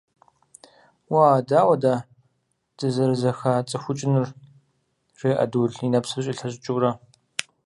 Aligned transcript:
–Уа, 1.13 1.45
дауэ 1.49 1.75
дэ 1.83 1.93
дызэрызэхацӀыхукӀынур?– 2.77 4.27
жеӀэ 5.17 5.45
Дул, 5.51 5.71
и 5.85 5.87
нэпсыр 5.91 6.23
щӀилъэщӀыкӀыурэ. 6.25 6.91